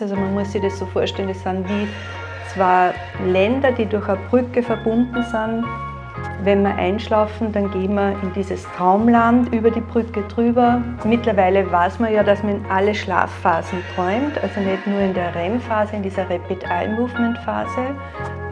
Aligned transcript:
Also 0.00 0.14
man 0.14 0.32
muss 0.32 0.52
sich 0.52 0.62
das 0.62 0.78
so 0.78 0.86
vorstellen, 0.86 1.26
das 1.26 1.42
sind 1.42 1.68
wie 1.68 1.88
zwei 2.54 2.94
Länder, 3.26 3.72
die 3.72 3.84
durch 3.84 4.08
eine 4.08 4.16
Brücke 4.30 4.62
verbunden 4.62 5.24
sind. 5.24 5.64
Wenn 6.44 6.62
wir 6.62 6.72
einschlafen, 6.76 7.50
dann 7.50 7.68
gehen 7.72 7.94
wir 7.94 8.10
in 8.22 8.32
dieses 8.32 8.62
Traumland 8.76 9.52
über 9.52 9.72
die 9.72 9.80
Brücke 9.80 10.22
drüber. 10.28 10.80
Mittlerweile 11.02 11.68
weiß 11.68 11.98
man 11.98 12.12
ja, 12.12 12.22
dass 12.22 12.44
man 12.44 12.58
in 12.58 12.66
alle 12.70 12.94
Schlafphasen 12.94 13.82
träumt, 13.96 14.40
also 14.40 14.60
nicht 14.60 14.86
nur 14.86 15.00
in 15.00 15.14
der 15.14 15.34
REM-Phase, 15.34 15.96
in 15.96 16.04
dieser 16.04 16.30
Rapid 16.30 16.62
Eye 16.62 16.86
Movement 16.90 17.36
Phase. 17.38 17.92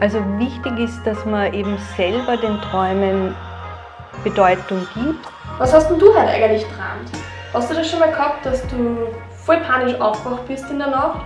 Also 0.01 0.19
wichtig 0.39 0.77
ist, 0.77 1.01
dass 1.05 1.25
man 1.25 1.53
eben 1.53 1.77
selber 1.95 2.35
den 2.35 2.59
Träumen 2.59 3.33
Bedeutung 4.21 4.85
gibt. 4.93 5.25
Was 5.59 5.73
hast 5.73 5.89
denn 5.89 5.97
du 5.97 6.09
heute 6.09 6.27
eigentlich 6.27 6.67
geträumt? 6.67 7.09
Hast 7.53 7.71
du 7.71 7.73
das 7.73 7.89
schon 7.89 8.01
mal 8.01 8.11
gehabt, 8.11 8.45
dass 8.45 8.67
du 8.67 8.97
voll 9.45 9.61
panisch 9.61 9.97
aufgewacht 10.01 10.45
bist 10.45 10.69
in 10.69 10.79
der 10.79 10.89
Nacht 10.89 11.21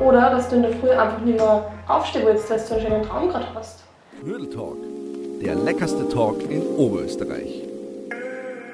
oder 0.00 0.30
dass 0.30 0.48
du 0.48 0.56
in 0.56 0.62
der 0.62 0.72
Früh 0.72 0.90
einfach 0.90 1.18
nicht 1.20 1.36
mehr 1.36 1.70
aufstehen 1.88 2.26
willst, 2.26 2.50
weil 2.50 2.58
du 2.58 2.74
einen 2.74 2.82
schönen 2.82 3.02
Traum 3.02 3.28
gerade 3.28 3.46
hast. 3.54 3.84
Knödeltalk, 4.22 4.76
der 5.44 5.54
leckerste 5.54 6.08
Talk 6.08 6.50
in 6.50 6.62
Oberösterreich. 6.76 7.62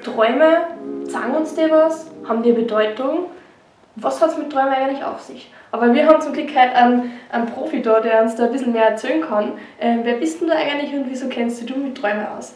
Träume, 0.03 0.67
sagen 1.05 1.35
uns 1.35 1.55
dir 1.55 1.69
was, 1.69 2.07
haben 2.27 2.43
dir 2.43 2.53
Bedeutung. 2.53 3.25
Was 3.95 4.21
hat 4.21 4.31
es 4.31 4.37
mit 4.37 4.51
Träumen 4.51 4.73
eigentlich 4.73 5.03
auf 5.03 5.21
sich? 5.21 5.51
Aber 5.71 5.93
wir 5.93 6.07
haben 6.07 6.21
zum 6.21 6.33
Glück 6.33 6.49
heute 6.49 6.73
einen, 6.73 7.11
einen 7.31 7.47
Profi 7.47 7.81
da, 7.81 7.99
der 7.99 8.23
uns 8.23 8.35
da 8.35 8.45
ein 8.45 8.51
bisschen 8.51 8.73
mehr 8.73 8.89
erzählen 8.89 9.21
kann. 9.21 9.53
Ähm, 9.79 10.01
wer 10.03 10.15
bist 10.15 10.41
denn 10.41 10.47
du 10.47 10.55
eigentlich 10.55 10.93
und 10.93 11.09
wieso 11.09 11.27
kennst 11.27 11.61
du 11.61 11.65
dich 11.65 11.75
mit 11.75 11.97
Träumen 11.97 12.25
aus? 12.25 12.53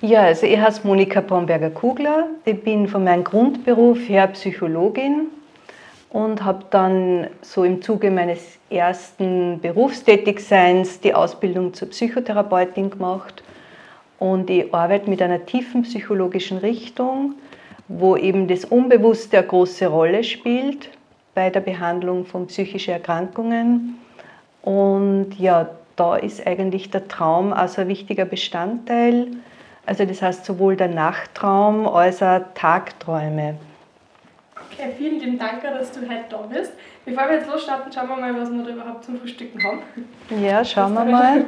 Ja, 0.00 0.22
also 0.22 0.46
ich 0.46 0.58
heiße 0.58 0.86
Monika 0.86 1.20
Bomberger-Kugler. 1.20 2.28
Ich 2.44 2.62
bin 2.62 2.86
von 2.86 3.04
meinem 3.04 3.24
Grundberuf 3.24 3.98
her 4.08 4.28
Psychologin 4.28 5.26
und 6.10 6.44
habe 6.44 6.64
dann 6.70 7.28
so 7.42 7.64
im 7.64 7.82
Zuge 7.82 8.10
meines 8.10 8.58
ersten 8.70 9.60
Berufstätigseins 9.60 11.00
die 11.00 11.14
Ausbildung 11.14 11.74
zur 11.74 11.90
Psychotherapeutin 11.90 12.90
gemacht. 12.90 13.42
Und 14.18 14.50
ich 14.50 14.72
arbeite 14.74 15.08
mit 15.08 15.22
einer 15.22 15.44
tiefen 15.44 15.82
psychologischen 15.82 16.58
Richtung, 16.58 17.34
wo 17.88 18.16
eben 18.16 18.48
das 18.48 18.64
Unbewusste 18.64 19.38
eine 19.38 19.46
große 19.46 19.86
Rolle 19.86 20.24
spielt 20.24 20.90
bei 21.34 21.50
der 21.50 21.60
Behandlung 21.60 22.24
von 22.24 22.46
psychischen 22.46 22.94
Erkrankungen. 22.94 23.98
Und 24.62 25.38
ja, 25.38 25.70
da 25.96 26.16
ist 26.16 26.46
eigentlich 26.46 26.90
der 26.90 27.08
Traum 27.08 27.52
also 27.52 27.82
ein 27.82 27.88
wichtiger 27.88 28.24
Bestandteil. 28.24 29.28
Also 29.86 30.04
das 30.04 30.20
heißt 30.20 30.44
sowohl 30.44 30.76
der 30.76 30.88
Nachttraum 30.88 31.86
als 31.86 32.22
auch 32.22 32.40
Tagträume. 32.54 33.54
Okay, 34.78 34.92
vielen 34.96 35.18
lieben 35.18 35.38
Dank, 35.40 35.60
dass 35.60 35.90
du 35.90 36.02
heute 36.02 36.24
da 36.28 36.36
bist. 36.42 36.72
Bevor 37.04 37.28
wir 37.28 37.38
jetzt 37.38 37.48
losstarten, 37.48 37.92
schauen 37.92 38.08
wir 38.10 38.16
mal, 38.16 38.40
was 38.40 38.48
wir 38.48 38.62
da 38.62 38.70
überhaupt 38.70 39.04
zum 39.04 39.18
Frühstücken 39.18 39.60
haben. 39.64 39.82
Ja, 40.40 40.64
schauen 40.64 40.94
wir 40.94 41.04
mal. 41.04 41.46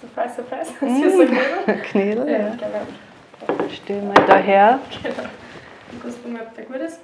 surprise, 0.00 0.34
surprise. 0.34 0.72
Ist 0.84 1.16
so 1.16 1.24
Knödel. 1.24 1.82
Knödel, 1.84 2.28
ja. 2.28 2.38
ja. 2.38 3.56
Stell 3.72 4.02
mal 4.02 4.14
daher. 4.26 4.80
Genau. 5.00 5.28
Kannst 6.02 6.26
mal, 6.26 6.42
ob 6.42 6.54
der 6.56 6.64
gut 6.64 6.76
ist. 6.76 6.98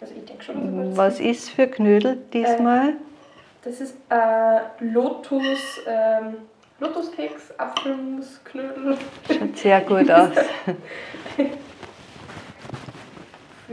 Also 0.00 0.14
ich 0.16 0.24
denke 0.24 0.42
schon, 0.42 0.56
dass 0.56 0.64
er 0.64 0.70
gut 0.72 0.90
ist. 0.90 0.96
Was 0.96 1.20
ist 1.20 1.50
für 1.50 1.68
Knödel 1.68 2.18
diesmal? 2.32 2.94
Das 3.62 3.80
ist 3.80 3.94
äh, 4.08 4.58
Lotus, 4.80 5.80
ähm, 5.86 6.34
Lotuskeks, 6.80 7.56
Apfelmusknödel. 7.58 8.98
Schaut 9.28 9.56
sehr 9.56 9.80
gut 9.82 10.10
aus. 10.10 10.30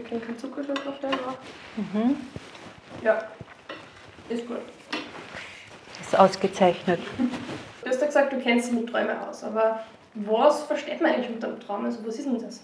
Wir 0.02 0.10
können 0.10 0.22
keinen 0.26 0.40
Zuckerschluck 0.40 0.78
stellen, 0.98 1.14
aber 1.14 1.36
Mhm. 1.78 2.16
ja, 3.04 3.24
ist 4.30 4.48
gut. 4.48 4.58
Ist 6.02 6.18
ausgezeichnet. 6.18 7.00
Du 7.84 7.88
hast 7.90 8.02
ja 8.02 8.08
gesagt, 8.08 8.34
du 8.34 8.40
kennst 8.40 8.68
dich 8.72 8.74
mit 8.80 8.90
Träumen 8.90 9.16
aus, 9.20 9.44
aber 9.44 9.82
was 10.16 10.64
versteht 10.64 11.02
man 11.02 11.12
eigentlich 11.12 11.30
unter 11.30 11.48
einem 11.50 11.60
Traum? 11.60 11.86
Also 11.86 12.00
was 12.06 12.16
ist 12.16 12.26
denn 12.26 12.42
das? 12.42 12.62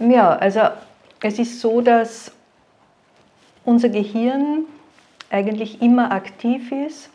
Ja, 0.00 0.36
also 0.36 0.60
es 1.22 1.38
ist 1.38 1.60
so, 1.60 1.80
dass 1.80 2.30
unser 3.64 3.88
Gehirn 3.88 4.64
eigentlich 5.30 5.80
immer 5.80 6.12
aktiv 6.12 6.70
ist, 6.72 7.08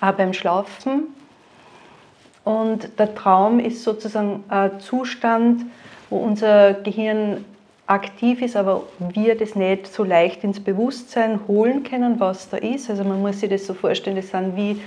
auch 0.00 0.12
beim 0.12 0.32
Schlafen. 0.32 1.14
Und 2.42 2.98
der 2.98 3.14
Traum 3.14 3.60
ist 3.60 3.84
sozusagen 3.84 4.42
ein 4.48 4.80
Zustand, 4.80 5.64
wo 6.10 6.18
unser 6.18 6.74
Gehirn 6.74 7.44
aktiv 7.86 8.42
ist, 8.42 8.56
aber 8.56 8.82
wir 8.98 9.36
das 9.36 9.54
nicht 9.54 9.86
so 9.86 10.02
leicht 10.04 10.42
ins 10.44 10.60
Bewusstsein 10.60 11.40
holen 11.46 11.84
können, 11.84 12.18
was 12.18 12.48
da 12.48 12.56
ist. 12.56 12.90
Also 12.90 13.04
man 13.04 13.20
muss 13.20 13.40
sich 13.40 13.50
das 13.50 13.66
so 13.66 13.74
vorstellen, 13.74 14.16
das 14.16 14.30
sind 14.30 14.56
wie 14.56 14.80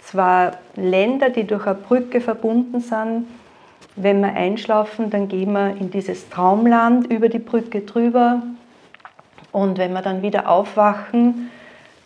zwei 0.00 0.52
Länder, 0.74 1.30
die 1.30 1.44
durch 1.44 1.66
eine 1.66 1.74
Brücke 1.74 2.20
verbunden 2.20 2.80
sind. 2.80 3.26
Wenn 3.96 4.20
wir 4.20 4.32
einschlafen, 4.32 5.10
dann 5.10 5.28
gehen 5.28 5.52
wir 5.52 5.76
in 5.76 5.90
dieses 5.90 6.28
Traumland 6.28 7.10
über 7.10 7.28
die 7.28 7.38
Brücke 7.38 7.82
drüber. 7.82 8.42
Und 9.52 9.78
wenn 9.78 9.92
wir 9.92 10.02
dann 10.02 10.22
wieder 10.22 10.48
aufwachen, 10.48 11.50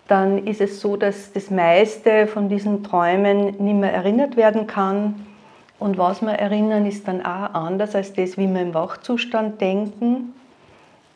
dann 0.09 0.47
ist 0.47 0.61
es 0.61 0.81
so, 0.81 0.97
dass 0.97 1.33
das 1.33 1.51
meiste 1.51 2.27
von 2.27 2.49
diesen 2.49 2.83
Träumen 2.83 3.47
nicht 3.59 3.77
mehr 3.77 3.93
erinnert 3.93 4.37
werden 4.37 4.67
kann. 4.67 5.27
Und 5.81 5.97
was 5.97 6.21
wir 6.21 6.33
erinnern, 6.33 6.85
ist 6.85 7.09
dann 7.09 7.23
auch 7.23 7.55
anders 7.55 7.95
als 7.95 8.13
das, 8.13 8.37
wie 8.37 8.47
wir 8.47 8.61
im 8.61 8.75
Wachzustand 8.75 9.61
denken. 9.63 10.35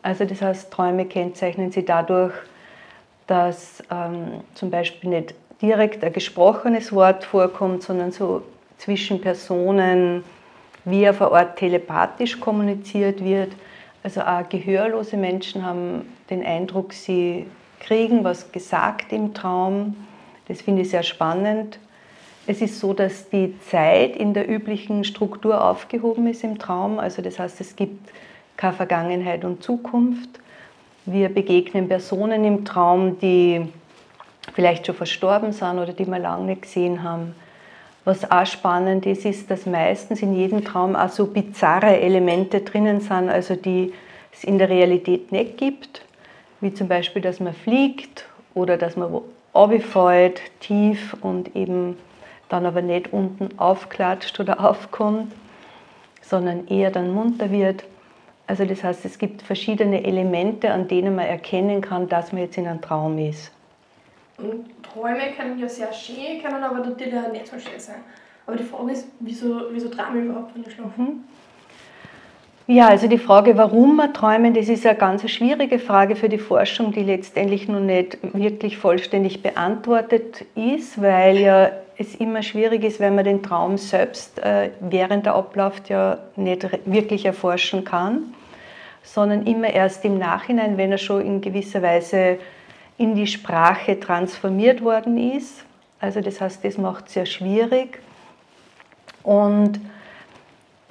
Also 0.02 0.24
das 0.24 0.40
heißt, 0.40 0.72
Träume 0.72 1.04
kennzeichnen 1.04 1.70
sich 1.70 1.84
dadurch, 1.84 2.32
dass 3.26 3.82
ähm, 3.90 4.40
zum 4.54 4.70
Beispiel 4.70 5.10
nicht 5.10 5.34
direkt 5.60 6.02
ein 6.02 6.12
gesprochenes 6.12 6.94
Wort 6.94 7.24
vorkommt, 7.24 7.82
sondern 7.82 8.10
so 8.10 8.42
zwischen 8.78 9.20
Personen 9.20 10.24
wie 10.86 11.08
auf 11.08 11.20
Art 11.20 11.58
telepathisch 11.58 12.40
kommuniziert 12.40 13.22
wird. 13.22 13.52
Also 14.02 14.22
auch 14.22 14.48
gehörlose 14.48 15.18
Menschen 15.18 15.64
haben 15.64 16.06
den 16.30 16.44
Eindruck, 16.44 16.94
sie 16.94 17.46
kriegen 17.80 18.24
was 18.24 18.50
gesagt 18.50 19.12
im 19.12 19.34
Traum. 19.34 19.94
Das 20.48 20.62
finde 20.62 20.82
ich 20.82 20.90
sehr 20.90 21.02
spannend. 21.02 21.78
Es 22.46 22.60
ist 22.60 22.78
so, 22.78 22.92
dass 22.92 23.30
die 23.30 23.58
Zeit 23.70 24.16
in 24.16 24.34
der 24.34 24.48
üblichen 24.48 25.04
Struktur 25.04 25.64
aufgehoben 25.64 26.26
ist 26.26 26.44
im 26.44 26.58
Traum. 26.58 26.98
Also 26.98 27.22
das 27.22 27.38
heißt, 27.38 27.60
es 27.62 27.74
gibt 27.74 28.10
keine 28.56 28.74
Vergangenheit 28.74 29.44
und 29.44 29.62
Zukunft. 29.62 30.28
Wir 31.06 31.30
begegnen 31.30 31.88
Personen 31.88 32.44
im 32.44 32.64
Traum, 32.66 33.18
die 33.18 33.66
vielleicht 34.52 34.84
schon 34.84 34.94
verstorben 34.94 35.52
sind 35.52 35.78
oder 35.78 35.94
die 35.94 36.06
wir 36.06 36.18
lange 36.18 36.46
nicht 36.46 36.62
gesehen 36.62 37.02
haben. 37.02 37.34
Was 38.04 38.30
auch 38.30 38.44
spannend 38.44 39.06
ist, 39.06 39.24
ist, 39.24 39.50
dass 39.50 39.64
meistens 39.64 40.20
in 40.20 40.36
jedem 40.36 40.62
Traum 40.64 40.94
auch 40.94 41.08
so 41.08 41.26
bizarre 41.26 41.98
Elemente 41.98 42.60
drinnen 42.60 43.00
sind, 43.00 43.30
also 43.30 43.56
die 43.56 43.94
es 44.30 44.44
in 44.44 44.58
der 44.58 44.68
Realität 44.68 45.32
nicht 45.32 45.56
gibt, 45.56 46.04
wie 46.60 46.74
zum 46.74 46.88
Beispiel, 46.88 47.22
dass 47.22 47.40
man 47.40 47.54
fliegt 47.54 48.26
oder 48.54 48.76
dass 48.76 48.96
man 48.96 49.10
wo 49.10 49.24
tief 50.60 51.16
und 51.22 51.56
eben 51.56 51.96
dann 52.54 52.66
aber 52.66 52.82
nicht 52.82 53.12
unten 53.12 53.58
aufklatscht 53.58 54.38
oder 54.38 54.64
aufkommt, 54.64 55.32
sondern 56.22 56.68
eher 56.68 56.90
dann 56.90 57.12
munter 57.12 57.50
wird. 57.50 57.84
Also 58.46 58.64
das 58.64 58.84
heißt, 58.84 59.04
es 59.04 59.18
gibt 59.18 59.42
verschiedene 59.42 60.04
Elemente, 60.04 60.70
an 60.70 60.86
denen 60.86 61.16
man 61.16 61.26
erkennen 61.26 61.80
kann, 61.80 62.08
dass 62.08 62.32
man 62.32 62.42
jetzt 62.42 62.56
in 62.56 62.68
einem 62.68 62.80
Traum 62.80 63.18
ist. 63.18 63.50
Und 64.38 64.66
Träume 64.82 65.32
können 65.36 65.58
ja 65.58 65.68
sehr 65.68 65.92
schön, 65.92 66.42
können 66.42 66.62
aber 66.62 66.78
natürlich 66.78 67.14
auch 67.14 67.32
nicht 67.32 67.46
so 67.46 67.58
schön 67.58 67.78
sein. 67.78 67.96
Aber 68.46 68.56
die 68.56 68.64
Frage 68.64 68.92
ist, 68.92 69.08
wieso, 69.20 69.62
wieso 69.72 69.88
träumen 69.88 70.14
wir 70.14 70.30
überhaupt, 70.30 70.54
wenn 70.54 70.64
wir 70.64 70.72
schlafen? 70.72 71.24
Ja, 72.66 72.88
also 72.88 73.08
die 73.08 73.18
Frage, 73.18 73.56
warum 73.56 73.96
wir 73.96 74.12
träumen, 74.12 74.54
das 74.54 74.68
ist 74.68 74.86
eine 74.86 74.96
ganz 74.96 75.28
schwierige 75.28 75.78
Frage 75.78 76.16
für 76.16 76.28
die 76.28 76.38
Forschung, 76.38 76.92
die 76.92 77.02
letztendlich 77.02 77.68
noch 77.68 77.80
nicht 77.80 78.18
wirklich 78.32 78.78
vollständig 78.78 79.42
beantwortet 79.42 80.44
ist, 80.54 81.00
weil 81.00 81.38
ja 81.38 81.70
es 81.96 82.14
immer 82.14 82.42
schwierig 82.42 82.84
ist, 82.84 83.00
wenn 83.00 83.14
man 83.14 83.24
den 83.24 83.42
Traum 83.42 83.78
selbst 83.78 84.38
äh, 84.38 84.70
während 84.80 85.26
der 85.26 85.34
abläuft 85.34 85.88
ja 85.88 86.18
nicht 86.36 86.66
wirklich 86.86 87.24
erforschen 87.24 87.84
kann, 87.84 88.34
sondern 89.02 89.46
immer 89.46 89.68
erst 89.68 90.04
im 90.04 90.18
Nachhinein, 90.18 90.76
wenn 90.76 90.92
er 90.92 90.98
schon 90.98 91.24
in 91.24 91.40
gewisser 91.40 91.82
Weise 91.82 92.38
in 92.98 93.14
die 93.14 93.26
Sprache 93.26 93.98
transformiert 93.98 94.82
worden 94.82 95.18
ist. 95.18 95.64
Also 96.00 96.20
das 96.20 96.40
heißt, 96.40 96.64
das 96.64 96.78
macht 96.78 97.06
es 97.08 97.14
sehr 97.14 97.26
schwierig. 97.26 98.00
Und 99.22 99.80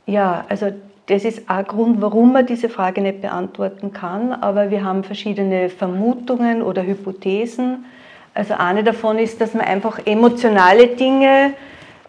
ja, 0.06 0.46
also 0.50 0.72
das 1.08 1.26
ist 1.26 1.50
ein 1.50 1.66
Grund, 1.66 2.02
warum 2.02 2.34
man 2.34 2.46
diese 2.46 2.70
Frage 2.70 3.02
nicht 3.02 3.22
beantworten 3.22 3.92
kann, 3.92 4.32
aber 4.32 4.72
wir 4.72 4.84
haben 4.84 5.04
verschiedene 5.04 5.70
Vermutungen 5.70 6.62
oder 6.62 6.84
Hypothesen. 6.84 7.86
Also 8.34 8.56
eine 8.56 8.84
davon 8.84 9.20
ist, 9.20 9.40
dass 9.42 9.54
man 9.54 9.66
einfach 9.66 10.00
emotionale 10.06 10.88
Dinge, 10.88 11.54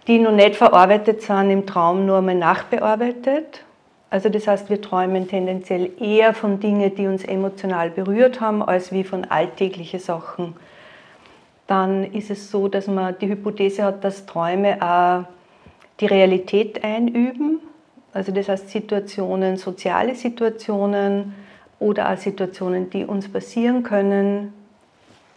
die 0.06 0.18
noch 0.18 0.32
nicht 0.32 0.56
verarbeitet 0.56 1.22
sind, 1.22 1.50
im 1.50 1.66
Traum 1.66 2.06
nur 2.06 2.18
einmal 2.18 2.34
nachbearbeitet. 2.34 3.64
Also 4.10 4.28
das 4.28 4.46
heißt, 4.46 4.70
wir 4.70 4.80
träumen 4.80 5.28
tendenziell 5.28 5.90
eher 6.00 6.34
von 6.34 6.60
Dingen, 6.60 6.94
die 6.94 7.06
uns 7.06 7.24
emotional 7.24 7.90
berührt 7.90 8.40
haben, 8.40 8.62
als 8.62 8.92
wie 8.92 9.04
von 9.04 9.24
alltäglichen 9.24 10.00
Sachen. 10.00 10.54
Dann 11.66 12.04
ist 12.12 12.30
es 12.30 12.50
so, 12.50 12.68
dass 12.68 12.86
man 12.86 13.16
die 13.20 13.28
Hypothese 13.28 13.84
hat, 13.84 14.04
dass 14.04 14.26
Träume 14.26 14.80
auch 14.80 15.24
die 16.00 16.06
Realität 16.06 16.84
einüben. 16.84 17.60
Also 18.12 18.32
das 18.32 18.48
heißt 18.48 18.70
Situationen, 18.70 19.56
soziale 19.56 20.14
Situationen 20.14 21.34
oder 21.80 22.12
auch 22.12 22.16
Situationen, 22.16 22.90
die 22.90 23.04
uns 23.04 23.30
passieren 23.30 23.82
können, 23.82 24.52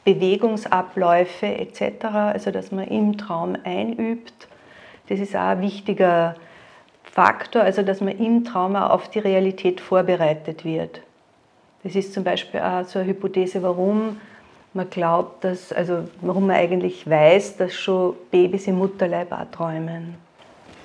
Bewegungsabläufe 0.08 1.48
etc. 1.48 2.06
Also 2.06 2.52
dass 2.52 2.72
man 2.72 2.88
im 2.88 3.18
Traum 3.18 3.58
einübt. 3.66 4.48
Das 5.10 5.20
ist 5.20 5.36
auch 5.36 5.50
ein 5.50 5.62
wichtiger 5.62 6.36
Faktor, 7.04 7.64
also 7.64 7.82
dass 7.82 8.00
man 8.00 8.18
im 8.18 8.46
Trauma 8.46 8.88
auf 8.88 9.10
die 9.10 9.20
Realität 9.20 9.82
vorbereitet 9.82 10.64
wird. 10.64 11.02
Das 11.84 11.94
ist 11.94 12.14
zum 12.14 12.24
Beispiel 12.24 12.62
auch 12.62 12.86
so 12.86 13.00
eine 13.00 13.10
Hypothese, 13.10 13.62
warum 13.64 14.22
man 14.74 14.90
glaubt, 14.90 15.44
dass, 15.44 15.74
also 15.74 16.06
warum 16.22 16.48
man 16.48 16.56
eigentlich 16.56 17.10
weiß, 17.10 17.58
dass 17.58 17.74
schon 17.74 18.16
Babys 18.32 18.68
im 18.68 18.78
Mutterleib 18.78 19.34
auch 19.34 19.52
träumen. 19.52 20.16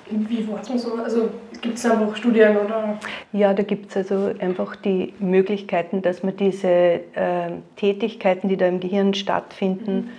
Wie 0.09 0.47
weiß 0.47 0.69
man 0.69 0.79
so? 0.79 0.95
Also 0.95 1.29
gibt 1.61 1.77
es 1.77 1.85
einfach 1.85 2.15
Studien 2.15 2.57
oder? 2.57 2.99
Ja, 3.31 3.53
da 3.53 3.63
gibt 3.63 3.89
es 3.89 3.97
also 3.97 4.33
einfach 4.39 4.75
die 4.75 5.13
Möglichkeiten, 5.19 6.01
dass 6.01 6.23
man 6.23 6.35
diese 6.35 6.67
äh, 6.67 7.51
Tätigkeiten, 7.77 8.49
die 8.49 8.57
da 8.57 8.67
im 8.67 8.79
Gehirn 8.79 9.13
stattfinden, 9.13 9.95
mhm. 9.95 10.09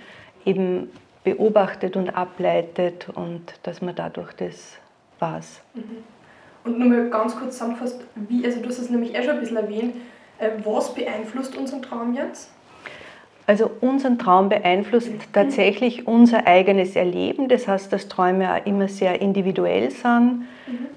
eben 0.45 0.89
beobachtet 1.23 1.95
und 1.95 2.09
ableitet 2.09 3.09
und 3.13 3.41
dass 3.63 3.81
man 3.81 3.95
dadurch 3.95 4.33
das 4.33 4.77
was. 5.19 5.61
Mhm. 5.73 6.03
Und 6.63 6.79
nur 6.79 6.89
mal 6.89 7.09
ganz 7.09 7.35
kurz 7.35 7.53
zusammenfasst, 7.53 8.01
wie, 8.15 8.43
also 8.43 8.59
du 8.59 8.69
hast 8.69 8.79
es 8.79 8.89
nämlich 8.89 9.13
eh 9.13 9.21
schon 9.21 9.35
ein 9.35 9.39
bisschen 9.39 9.57
erwähnt, 9.57 9.95
äh, 10.39 10.49
was 10.63 10.93
beeinflusst 10.93 11.55
unseren 11.55 11.81
Traum 11.81 12.15
jetzt? 12.15 12.49
Also 13.47 13.69
unseren 13.81 14.17
Traum 14.17 14.49
beeinflusst 14.49 15.11
tatsächlich 15.31 16.07
unser 16.07 16.47
eigenes 16.47 16.95
Erleben. 16.95 17.47
Das 17.47 17.67
heißt, 17.67 17.93
dass 17.93 18.07
Träume 18.07 18.51
auch 18.51 18.65
immer 18.65 18.87
sehr 18.87 19.21
individuell 19.21 19.91
sind. 19.91 20.47
Mhm. 20.67 20.87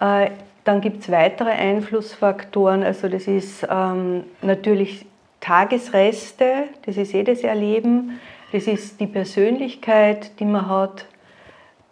Äh, 0.00 0.30
dann 0.64 0.80
gibt 0.80 1.02
es 1.02 1.10
weitere 1.10 1.50
Einflussfaktoren. 1.50 2.82
Also 2.82 3.08
das 3.08 3.26
ist 3.26 3.66
ähm, 3.70 4.24
natürlich 4.40 5.06
Tagesreste, 5.40 6.64
das 6.84 6.96
ist 6.96 7.12
jedes 7.12 7.42
Erleben. 7.42 8.20
Das 8.52 8.66
ist 8.66 9.00
die 9.00 9.06
Persönlichkeit, 9.06 10.38
die 10.40 10.44
man 10.44 10.68
hat. 10.68 11.06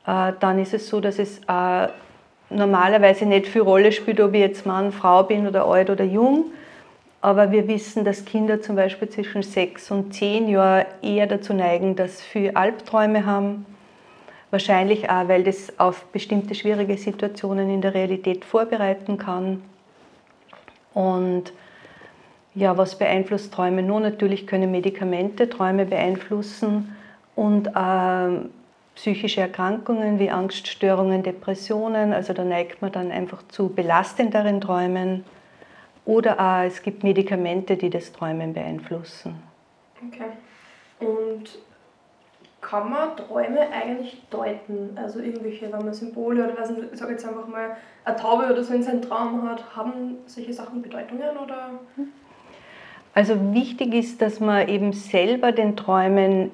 Äh, 0.06 0.32
dann 0.40 0.58
ist 0.58 0.74
es 0.74 0.88
so, 0.88 1.00
dass 1.00 1.18
es 1.18 1.38
äh, 1.48 1.88
normalerweise 2.50 3.26
nicht 3.26 3.46
viel 3.46 3.62
Rolle 3.62 3.92
spielt, 3.92 4.20
ob 4.20 4.34
ich 4.34 4.40
jetzt 4.40 4.66
Mann, 4.66 4.92
Frau 4.92 5.22
bin 5.22 5.46
oder 5.46 5.66
alt 5.66 5.90
oder 5.90 6.04
jung. 6.04 6.46
Aber 7.20 7.50
wir 7.50 7.66
wissen, 7.66 8.04
dass 8.04 8.24
Kinder 8.24 8.60
zum 8.60 8.76
Beispiel 8.76 9.08
zwischen 9.08 9.42
sechs 9.42 9.90
und 9.90 10.14
zehn 10.14 10.48
Jahren 10.48 10.86
eher 11.02 11.26
dazu 11.26 11.52
neigen, 11.52 11.96
dass 11.96 12.20
sie 12.20 12.24
viel 12.24 12.50
Albträume 12.52 13.26
haben. 13.26 13.66
Wahrscheinlich 14.50 15.10
auch, 15.10 15.28
weil 15.28 15.42
das 15.42 15.78
auf 15.78 16.04
bestimmte 16.06 16.54
schwierige 16.54 16.96
Situationen 16.96 17.70
in 17.70 17.80
der 17.80 17.94
Realität 17.94 18.44
vorbereiten 18.44 19.18
kann. 19.18 19.62
Und 20.94 21.52
ja, 22.54 22.76
was 22.76 22.96
beeinflusst 22.96 23.52
Träume? 23.52 23.82
Nur 23.82 24.00
natürlich 24.00 24.46
können 24.46 24.70
Medikamente 24.70 25.48
Träume 25.48 25.86
beeinflussen 25.86 26.96
und 27.36 27.68
äh, 27.68 28.48
psychische 28.94 29.42
Erkrankungen 29.42 30.18
wie 30.18 30.30
Angststörungen, 30.30 31.22
Depressionen. 31.22 32.12
Also 32.12 32.32
da 32.32 32.44
neigt 32.44 32.80
man 32.80 32.90
dann 32.90 33.12
einfach 33.12 33.42
zu 33.48 33.68
belastenderen 33.68 34.60
Träumen. 34.60 35.24
Oder 36.08 36.40
auch, 36.40 36.62
es 36.66 36.80
gibt 36.80 37.04
Medikamente, 37.04 37.76
die 37.76 37.90
das 37.90 38.12
Träumen 38.12 38.54
beeinflussen. 38.54 39.42
Okay. 40.08 40.30
Und 41.00 41.58
kann 42.62 42.88
man 42.88 43.14
Träume 43.14 43.60
eigentlich 43.70 44.22
deuten? 44.30 44.96
Also 44.96 45.18
irgendwelche, 45.20 45.70
wenn 45.70 45.84
man 45.84 45.92
Symbole 45.92 46.44
oder 46.44 46.58
was, 46.58 46.70
ich 46.70 46.98
sage 46.98 47.12
jetzt 47.12 47.28
einfach 47.28 47.46
mal, 47.46 47.76
eine 48.06 48.16
Taube 48.16 48.50
oder 48.50 48.64
so 48.64 48.72
in 48.72 48.82
seinem 48.82 49.02
Traum 49.02 49.46
hat, 49.46 49.76
haben 49.76 50.16
solche 50.24 50.54
Sachen 50.54 50.80
Bedeutungen 50.80 51.36
oder? 51.44 51.72
Also 53.12 53.52
wichtig 53.52 53.92
ist, 53.92 54.22
dass 54.22 54.40
man 54.40 54.66
eben 54.66 54.94
selber 54.94 55.52
den 55.52 55.76
Träumen 55.76 56.50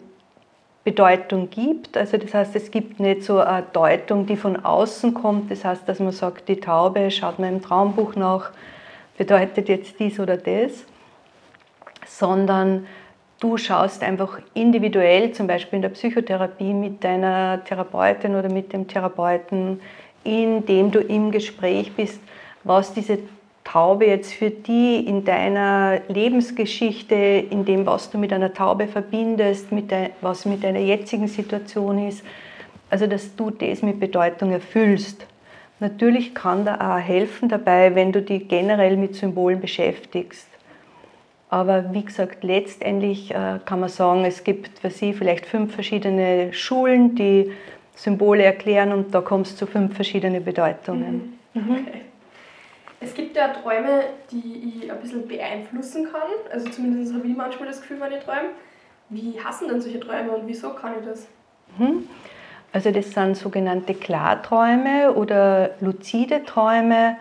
Bedeutung 0.82 1.48
gibt. 1.50 1.96
Also 1.96 2.16
das 2.16 2.34
heißt, 2.34 2.56
es 2.56 2.72
gibt 2.72 2.98
nicht 2.98 3.22
so 3.22 3.38
eine 3.38 3.64
Deutung, 3.72 4.26
die 4.26 4.36
von 4.36 4.64
außen 4.64 5.14
kommt. 5.14 5.52
Das 5.52 5.64
heißt, 5.64 5.88
dass 5.88 6.00
man 6.00 6.10
sagt, 6.10 6.48
die 6.48 6.58
Taube, 6.58 7.12
schaut 7.12 7.38
man 7.38 7.50
im 7.50 7.62
Traumbuch 7.62 8.16
nach, 8.16 8.50
bedeutet 9.16 9.69
jetzt 9.69 9.99
dies 9.99 10.19
oder 10.19 10.37
das, 10.37 10.84
sondern 12.06 12.87
du 13.40 13.56
schaust 13.56 14.02
einfach 14.02 14.40
individuell, 14.55 15.32
zum 15.32 15.46
Beispiel 15.46 15.76
in 15.76 15.82
der 15.82 15.90
Psychotherapie 15.90 16.72
mit 16.72 17.05
deiner 17.05 17.62
Therapeutin 17.64 18.34
oder 18.34 18.50
mit 18.50 18.72
dem 18.72 18.88
Therapeuten, 18.88 19.81
indem 20.25 20.90
du 20.90 21.00
im 21.00 21.31
Gespräch 21.31 21.93
bist, 21.93 22.20
was 22.64 22.94
diese 22.94 23.19
Taube 23.64 24.06
jetzt 24.06 24.32
für 24.32 24.50
die 24.50 25.06
in 25.06 25.25
deiner 25.25 26.00
Lebensgeschichte, 26.08 27.14
in 27.14 27.64
dem, 27.64 27.87
was 27.87 28.10
du 28.10 28.19
mit 28.19 28.32
einer 28.32 28.52
Taube 28.52 28.87
verbindest, 28.87 29.72
mit 29.72 29.90
de, 29.90 30.10
was 30.20 30.44
mit 30.44 30.62
deiner 30.62 30.81
jetzigen 30.81 31.28
Situation 31.28 32.06
ist, 32.06 32.22
also 32.90 33.06
dass 33.06 33.34
du 33.34 33.50
das 33.50 33.82
mit 33.82 33.99
Bedeutung 33.99 34.52
erfüllst. 34.52 35.26
Natürlich 35.80 36.34
kann 36.34 36.64
da 36.64 36.76
auch 36.76 37.00
helfen 37.00 37.48
dabei, 37.48 37.94
wenn 37.94 38.12
du 38.12 38.22
dich 38.22 38.48
generell 38.48 38.96
mit 38.96 39.14
Symbolen 39.16 39.60
beschäftigst. 39.60 40.48
Aber 41.50 41.92
wie 41.92 42.04
gesagt, 42.04 42.42
letztendlich 42.42 43.30
äh, 43.30 43.60
kann 43.64 43.80
man 43.80 43.88
sagen, 43.88 44.24
es 44.24 44.44
gibt 44.44 44.78
für 44.78 44.90
sie 44.90 45.12
vielleicht 45.12 45.46
fünf 45.46 45.74
verschiedene 45.74 46.52
Schulen, 46.52 47.14
die 47.14 47.52
Symbole 47.94 48.42
erklären 48.42 48.92
und 48.92 49.14
da 49.14 49.20
kommst 49.20 49.52
du 49.52 49.66
zu 49.66 49.70
fünf 49.70 49.94
verschiedenen 49.94 50.44
Bedeutungen. 50.44 51.38
Mhm. 51.54 51.62
mhm. 51.62 51.72
Okay. 51.86 52.00
Es 53.00 53.12
gibt 53.12 53.36
ja 53.36 53.48
Träume, 53.48 54.04
die 54.30 54.82
ich 54.82 54.90
ein 54.90 54.98
bisschen 54.98 55.28
beeinflussen 55.28 56.08
kann. 56.10 56.22
Also 56.50 56.70
zumindest 56.70 57.12
habe 57.12 57.26
ich 57.26 57.36
manchmal 57.36 57.68
das 57.68 57.82
Gefühl, 57.82 58.00
wenn 58.00 58.12
ich 58.12 58.24
träume. 58.24 58.50
Wie 59.10 59.38
hassen 59.38 59.68
denn 59.68 59.80
solche 59.80 60.00
Träume 60.00 60.32
und 60.32 60.46
wieso 60.46 60.70
kann 60.70 60.94
ich 60.98 61.06
das? 61.06 61.28
Mhm. 61.78 62.08
Also 62.74 62.90
das 62.90 63.12
sind 63.12 63.36
sogenannte 63.36 63.94
Klarträume 63.94 65.14
oder 65.14 65.70
luzide 65.80 66.44
Träume. 66.44 67.16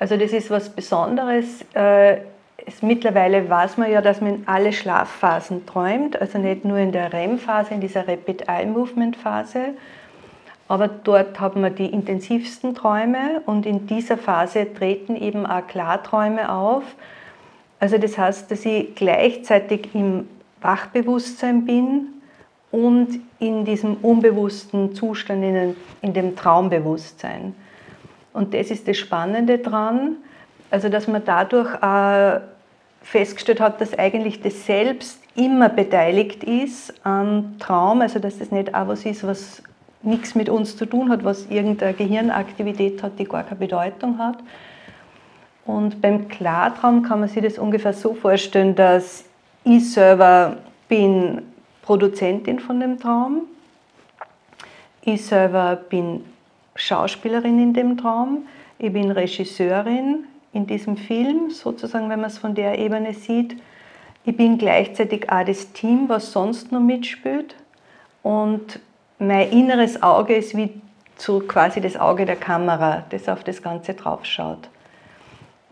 Also 0.00 0.16
das 0.16 0.32
ist 0.32 0.50
was 0.50 0.68
Besonderes. 0.68 1.64
Äh, 1.74 2.16
es, 2.66 2.82
mittlerweile 2.82 3.48
weiß 3.48 3.76
man 3.76 3.88
ja, 3.88 4.02
dass 4.02 4.20
man 4.20 4.34
in 4.34 4.48
alle 4.48 4.72
Schlafphasen 4.72 5.64
träumt, 5.64 6.20
also 6.20 6.38
nicht 6.38 6.64
nur 6.64 6.78
in 6.78 6.90
der 6.90 7.12
REM-Phase, 7.12 7.72
in 7.72 7.80
dieser 7.80 8.08
Rapid 8.08 8.48
Eye 8.48 8.66
Movement 8.66 9.16
Phase, 9.16 9.74
aber 10.66 10.88
dort 10.88 11.38
haben 11.38 11.62
wir 11.62 11.70
die 11.70 11.86
intensivsten 11.86 12.74
Träume 12.74 13.42
und 13.46 13.66
in 13.66 13.86
dieser 13.86 14.18
Phase 14.18 14.74
treten 14.74 15.14
eben 15.14 15.46
auch 15.46 15.68
Klarträume 15.68 16.52
auf. 16.52 16.82
Also 17.78 17.96
das 17.96 18.18
heißt, 18.18 18.50
dass 18.50 18.66
ich 18.66 18.92
gleichzeitig 18.96 19.94
im 19.94 20.28
Wachbewusstsein 20.60 21.64
bin 21.64 22.19
und 22.70 23.20
in 23.38 23.64
diesem 23.64 23.96
unbewussten 23.96 24.94
Zustand, 24.94 25.42
in, 25.42 25.76
in 26.02 26.12
dem 26.12 26.36
Traumbewusstsein. 26.36 27.54
Und 28.32 28.54
das 28.54 28.70
ist 28.70 28.86
das 28.86 28.96
Spannende 28.96 29.58
dran, 29.58 30.16
also 30.70 30.88
dass 30.88 31.08
man 31.08 31.22
dadurch 31.24 31.82
auch 31.82 32.40
festgestellt 33.02 33.60
hat, 33.60 33.80
dass 33.80 33.98
eigentlich 33.98 34.40
das 34.40 34.66
Selbst 34.66 35.20
immer 35.34 35.68
beteiligt 35.68 36.44
ist 36.44 36.94
am 37.04 37.58
Traum, 37.58 38.02
also 38.02 38.18
dass 38.18 38.38
das 38.38 38.50
nicht 38.50 38.74
auch 38.74 38.88
was 38.88 39.04
ist, 39.04 39.26
was 39.26 39.62
nichts 40.02 40.34
mit 40.34 40.48
uns 40.48 40.76
zu 40.76 40.86
tun 40.86 41.10
hat, 41.10 41.24
was 41.24 41.46
irgendeine 41.46 41.94
Gehirnaktivität 41.94 43.02
hat, 43.02 43.18
die 43.18 43.24
gar 43.24 43.42
keine 43.42 43.56
Bedeutung 43.56 44.18
hat. 44.18 44.38
Und 45.66 46.00
beim 46.00 46.28
Klartraum 46.28 47.02
kann 47.02 47.20
man 47.20 47.28
sich 47.28 47.42
das 47.42 47.58
ungefähr 47.58 47.92
so 47.92 48.14
vorstellen, 48.14 48.74
dass 48.74 49.24
ich 49.64 49.92
selber 49.92 50.56
bin 50.88 51.42
Produzentin 51.90 52.60
von 52.60 52.78
dem 52.78 53.00
Traum, 53.00 53.48
ich 55.02 55.26
selber 55.26 55.74
bin 55.74 56.24
Schauspielerin 56.76 57.60
in 57.60 57.74
dem 57.74 57.98
Traum, 57.98 58.46
ich 58.78 58.92
bin 58.92 59.10
Regisseurin 59.10 60.22
in 60.52 60.68
diesem 60.68 60.96
Film, 60.96 61.50
sozusagen, 61.50 62.08
wenn 62.08 62.20
man 62.20 62.30
es 62.30 62.38
von 62.38 62.54
der 62.54 62.78
Ebene 62.78 63.12
sieht. 63.12 63.60
Ich 64.24 64.36
bin 64.36 64.56
gleichzeitig 64.56 65.32
auch 65.32 65.44
das 65.44 65.72
Team, 65.72 66.08
was 66.08 66.30
sonst 66.30 66.70
noch 66.70 66.78
mitspielt. 66.78 67.56
Und 68.22 68.78
mein 69.18 69.50
inneres 69.50 70.00
Auge 70.00 70.36
ist 70.36 70.56
wie 70.56 70.70
so 71.16 71.40
quasi 71.40 71.80
das 71.80 71.96
Auge 71.96 72.24
der 72.24 72.36
Kamera, 72.36 73.02
das 73.10 73.28
auf 73.28 73.42
das 73.42 73.60
Ganze 73.60 73.94
draufschaut. 73.94 74.68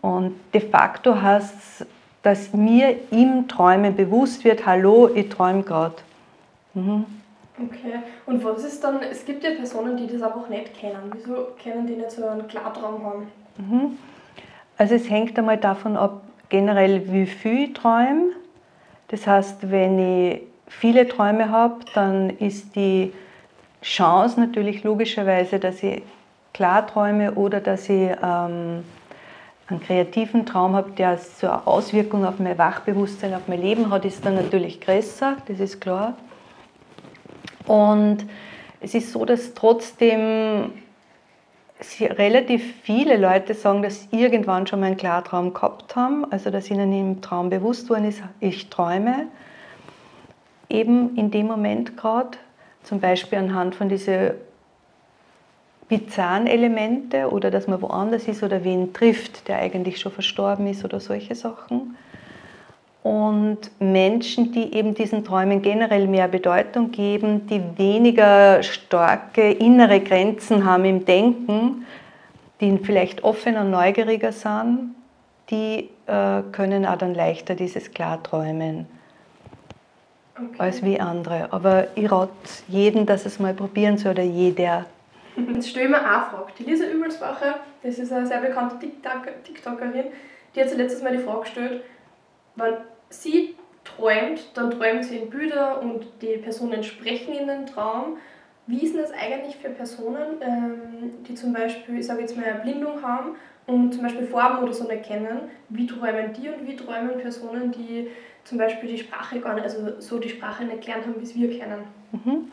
Und 0.01 0.35
de 0.53 0.59
facto 0.59 1.21
heißt 1.21 1.55
es, 1.79 1.87
dass 2.23 2.51
mir 2.51 2.97
im 3.09 3.47
Träumen 3.47 3.95
bewusst 3.95 4.43
wird, 4.43 4.65
hallo, 4.65 5.09
ich 5.15 5.29
träume 5.29 5.63
gerade. 5.63 5.95
Mhm. 6.73 7.05
Okay, 7.61 7.99
und 8.25 8.43
was 8.43 8.63
ist 8.63 8.83
dann, 8.83 9.01
es 9.01 9.25
gibt 9.25 9.43
ja 9.43 9.51
Personen, 9.51 9.97
die 9.97 10.07
das 10.07 10.21
einfach 10.21 10.47
nicht 10.47 10.73
kennen. 10.73 11.11
Wieso 11.13 11.47
können 11.61 11.87
die 11.87 11.95
nicht 11.95 12.11
so 12.11 12.25
einen 12.25 12.47
Klartraum 12.47 13.03
haben? 13.03 13.27
Mhm. 13.57 13.97
Also 14.77 14.95
es 14.95 15.09
hängt 15.09 15.37
einmal 15.37 15.57
davon 15.57 15.97
ab, 15.97 16.21
generell 16.47 17.11
wie 17.11 17.25
viel 17.25 17.73
träume. 17.73 18.31
Das 19.09 19.27
heißt, 19.27 19.69
wenn 19.69 19.99
ich 19.99 20.41
viele 20.67 21.07
Träume 21.07 21.49
habe, 21.49 21.79
dann 21.93 22.29
ist 22.29 22.75
die 22.75 23.11
Chance 23.81 24.39
natürlich 24.39 24.83
logischerweise, 24.83 25.59
dass 25.59 25.83
ich 25.83 26.01
klar 26.53 26.87
träume 26.87 27.33
oder 27.33 27.59
dass 27.59 27.89
ich 27.89 28.09
ähm, 28.23 28.83
einen 29.67 29.81
kreativen 29.81 30.45
Traum 30.45 30.75
habe, 30.75 30.91
der 30.91 31.17
so 31.17 31.47
eine 31.47 31.67
Auswirkung 31.67 32.25
auf 32.25 32.39
mein 32.39 32.57
Wachbewusstsein, 32.57 33.33
auf 33.33 33.47
mein 33.47 33.61
Leben 33.61 33.91
hat, 33.91 34.05
ist 34.05 34.25
dann 34.25 34.35
natürlich 34.35 34.79
größer, 34.79 35.37
das 35.47 35.59
ist 35.59 35.81
klar. 35.81 36.15
Und 37.69 38.25
es 38.81 38.95
ist 38.95 39.11
so, 39.11 39.25
dass 39.25 39.53
trotzdem 39.53 40.71
relativ 42.01 42.63
viele 42.81 43.15
Leute 43.15 43.53
sagen, 43.53 43.83
dass 43.83 44.09
sie 44.09 44.19
irgendwann 44.19 44.65
schon 44.65 44.79
mal 44.79 44.87
einen 44.87 44.97
Klartraum 44.97 45.53
gehabt 45.53 45.95
haben, 45.95 46.25
also 46.31 46.49
dass 46.49 46.71
ihnen 46.71 46.91
im 46.91 47.21
Traum 47.21 47.51
bewusst 47.51 47.91
worden 47.91 48.05
ist, 48.05 48.23
ich 48.39 48.71
träume. 48.71 49.27
Eben 50.67 51.15
in 51.15 51.29
dem 51.29 51.45
Moment 51.45 51.95
gerade, 51.95 52.39
zum 52.81 52.99
Beispiel 52.99 53.37
anhand 53.37 53.75
von 53.75 53.87
diesen 53.87 54.31
bizarren 55.89 56.47
Elemente 56.47 57.29
oder 57.29 57.51
dass 57.51 57.67
man 57.67 57.83
woanders 57.83 58.27
ist 58.27 58.41
oder 58.41 58.63
wen 58.63 58.93
trifft, 58.93 59.47
der 59.47 59.59
eigentlich 59.59 59.99
schon 59.99 60.11
verstorben 60.11 60.65
ist 60.65 60.83
oder 60.83 60.99
solche 60.99 61.35
Sachen. 61.35 61.95
Und 63.01 63.59
Menschen, 63.79 64.51
die 64.51 64.73
eben 64.73 64.93
diesen 64.93 65.23
Träumen 65.23 65.61
generell 65.61 66.07
mehr 66.07 66.27
Bedeutung 66.27 66.91
geben, 66.91 67.47
die 67.47 67.61
weniger 67.77 68.61
starke 68.61 69.51
innere 69.51 70.01
Grenzen 70.01 70.65
haben 70.65 70.83
im 70.83 71.05
Denken, 71.05 71.85
die 72.59 72.77
vielleicht 72.77 73.23
offener 73.23 73.61
und 73.61 73.71
neugieriger 73.71 74.33
sind, 74.33 74.95
die 75.49 75.89
äh, 76.07 76.41
können 76.51 76.85
auch 76.85 76.97
dann 76.97 77.15
leichter 77.15 77.55
dieses 77.55 77.91
Klarträumen 77.91 78.85
okay. 80.35 80.47
als 80.57 80.83
wie 80.83 80.99
andere. 80.99 81.51
Aber 81.51 81.87
ich 81.95 82.11
rate 82.11 82.31
jeden, 82.67 83.05
dass 83.05 83.25
es 83.25 83.39
mal 83.39 83.53
probieren 83.53 83.97
soll 83.97 84.11
oder 84.11 84.23
jeder. 84.23 84.85
Jetzt 85.37 85.69
stelle 85.69 85.85
ich 85.85 85.91
mir 85.91 85.99
eine 85.99 86.25
Frage. 86.25 86.51
Die 86.59 86.63
Lisa 86.63 86.85
Übelsbacher, 86.85 87.59
das 87.81 87.97
ist 87.97 88.11
eine 88.11 88.27
sehr 88.27 88.41
bekannte 88.41 88.75
TikTokerin, 89.45 90.05
die 90.53 90.61
hat 90.61 90.69
sich 90.69 90.77
letztes 90.77 91.01
Mal 91.01 91.15
die 91.15 91.23
Frage 91.23 91.41
gestellt, 91.41 91.83
wenn 92.59 92.75
sie 93.09 93.55
träumt, 93.83 94.41
dann 94.53 94.71
träumt 94.71 95.05
sie 95.05 95.17
in 95.17 95.29
Bilder 95.29 95.81
und 95.81 96.05
die 96.21 96.37
Personen 96.37 96.83
sprechen 96.83 97.33
in 97.33 97.47
den 97.47 97.65
Traum. 97.65 98.17
Wie 98.67 98.83
ist 98.83 98.95
das 98.95 99.11
eigentlich 99.11 99.55
für 99.55 99.69
Personen, 99.69 100.41
ähm, 100.41 101.23
die 101.27 101.33
zum 101.33 101.53
Beispiel, 101.53 101.97
ich 101.97 102.05
sage 102.05 102.21
jetzt 102.21 102.37
mal, 102.37 102.45
eine 102.45 102.59
Blindung 102.59 103.01
haben 103.01 103.31
und 103.65 103.93
zum 103.93 104.03
Beispiel 104.03 104.27
Farben 104.27 104.63
oder 104.63 104.73
so 104.73 104.87
nicht 104.87 105.03
kennen? 105.03 105.49
Wie 105.69 105.87
träumen 105.87 106.33
die 106.33 106.49
und 106.49 106.67
wie 106.67 106.75
träumen 106.75 107.17
Personen, 107.17 107.71
die 107.71 108.09
zum 108.43 108.57
Beispiel 108.57 108.89
die 108.89 108.99
Sprache 108.99 109.39
gar 109.39 109.55
nicht, 109.55 109.63
also 109.63 109.99
so 109.99 110.19
die 110.19 110.29
Sprache 110.29 110.65
nicht 110.65 110.81
gelernt 110.81 111.05
haben, 111.05 111.15
wie 111.19 111.23
es 111.23 111.35
wir 111.35 111.57
kennen? 111.57 111.83
Mhm. 112.11 112.51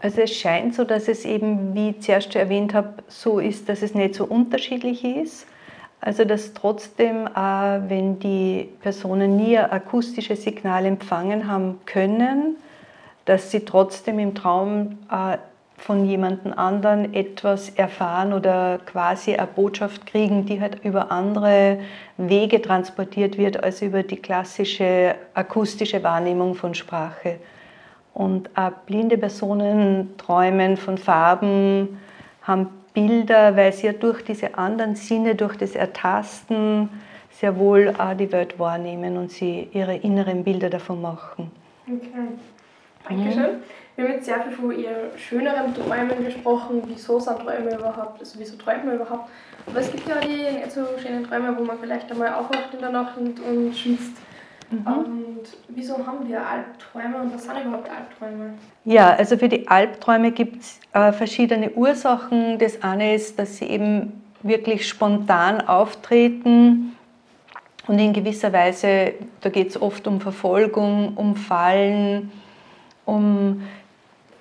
Also 0.00 0.22
es 0.22 0.34
scheint 0.34 0.74
so, 0.74 0.84
dass 0.84 1.08
es 1.08 1.24
eben, 1.24 1.74
wie 1.74 1.90
ich 1.90 2.00
zuerst 2.00 2.34
erwähnt 2.36 2.74
habe, 2.74 2.94
so 3.08 3.38
ist, 3.38 3.68
dass 3.68 3.82
es 3.82 3.94
nicht 3.94 4.14
so 4.14 4.24
unterschiedlich 4.24 5.04
ist. 5.04 5.46
Also 6.00 6.24
dass 6.24 6.52
trotzdem, 6.52 7.26
äh, 7.26 7.30
wenn 7.88 8.18
die 8.18 8.68
Personen 8.80 9.36
nie 9.36 9.58
ein 9.58 9.70
akustisches 9.70 10.42
Signal 10.42 10.84
empfangen 10.84 11.48
haben 11.48 11.80
können, 11.86 12.56
dass 13.24 13.50
sie 13.50 13.64
trotzdem 13.64 14.18
im 14.18 14.34
Traum 14.34 14.98
äh, 15.10 15.38
von 15.78 16.06
jemandem 16.06 16.54
anderen 16.54 17.12
etwas 17.12 17.68
erfahren 17.70 18.32
oder 18.32 18.78
quasi 18.86 19.34
eine 19.34 19.46
Botschaft 19.46 20.06
kriegen, 20.06 20.46
die 20.46 20.60
halt 20.60 20.84
über 20.84 21.10
andere 21.10 21.78
Wege 22.16 22.62
transportiert 22.62 23.36
wird 23.36 23.62
als 23.62 23.82
über 23.82 24.02
die 24.02 24.16
klassische 24.16 25.16
akustische 25.34 26.02
Wahrnehmung 26.02 26.54
von 26.54 26.74
Sprache. 26.74 27.38
Und 28.14 28.48
auch 28.56 28.70
blinde 28.86 29.18
Personen 29.18 30.16
träumen 30.16 30.78
von 30.78 30.96
Farben, 30.96 32.00
haben 32.40 32.68
Bilder, 32.96 33.54
weil 33.56 33.74
sie 33.74 33.88
ja 33.88 33.92
durch 33.92 34.24
diese 34.24 34.56
anderen 34.56 34.96
Sinne, 34.96 35.34
durch 35.34 35.58
das 35.58 35.74
Ertasten 35.74 36.88
sehr 37.30 37.58
wohl 37.58 37.92
auch 37.98 38.14
die 38.14 38.32
Welt 38.32 38.58
wahrnehmen 38.58 39.18
und 39.18 39.30
sie 39.30 39.68
ihre 39.74 39.96
inneren 39.96 40.42
Bilder 40.42 40.70
davon 40.70 41.02
machen. 41.02 41.50
Okay, 41.86 42.08
Dankeschön. 43.06 43.42
Mhm. 43.42 43.62
Wir 43.96 44.04
haben 44.04 44.12
jetzt 44.12 44.24
sehr 44.24 44.40
viel 44.40 44.52
von 44.52 44.70
Ihren 44.70 45.18
schöneren 45.18 45.74
Träumen 45.74 46.24
gesprochen. 46.24 46.82
Wieso 46.86 47.20
sind 47.20 47.38
Träume 47.38 47.74
überhaupt? 47.74 48.18
Also 48.18 48.38
wieso 48.38 48.56
träumt 48.56 48.86
man 48.86 48.94
überhaupt? 48.96 49.28
Aber 49.66 49.80
es 49.80 49.92
gibt 49.92 50.08
ja 50.08 50.16
auch 50.16 50.20
die 50.20 50.56
nicht 50.56 50.72
so 50.72 50.86
schönen 50.98 51.24
Träume, 51.24 51.54
wo 51.58 51.64
man 51.64 51.78
vielleicht 51.78 52.10
einmal 52.10 52.32
aufwacht 52.32 52.72
in 52.72 52.80
der 52.80 52.90
Nacht 52.90 53.18
und, 53.18 53.38
und 53.40 53.76
schwitzt. 53.76 54.16
Mhm. 54.70 54.86
Und 54.86 55.42
wieso 55.68 56.06
haben 56.06 56.28
wir 56.28 56.44
Albträume 56.44 57.22
und 57.22 57.34
was 57.34 57.44
sind 57.44 57.60
überhaupt 57.60 57.88
Albträume? 57.88 58.54
Ja, 58.84 59.14
also 59.14 59.36
für 59.36 59.48
die 59.48 59.68
Albträume 59.68 60.32
gibt 60.32 60.62
es 60.62 60.80
äh, 60.92 61.12
verschiedene 61.12 61.70
Ursachen. 61.70 62.58
Das 62.58 62.82
eine 62.82 63.14
ist, 63.14 63.38
dass 63.38 63.58
sie 63.58 63.66
eben 63.66 64.24
wirklich 64.42 64.88
spontan 64.88 65.60
auftreten 65.60 66.96
und 67.86 67.98
in 67.98 68.12
gewisser 68.12 68.52
Weise, 68.52 69.14
da 69.40 69.48
geht 69.48 69.68
es 69.68 69.80
oft 69.80 70.06
um 70.08 70.20
Verfolgung, 70.20 71.14
um 71.14 71.36
Fallen, 71.36 72.32
um 73.04 73.62